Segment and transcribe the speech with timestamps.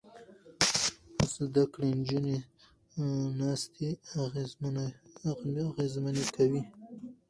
[1.33, 2.37] زده کړې نجونې
[3.39, 3.89] ناستې
[5.27, 6.61] اغېزمنې کوي.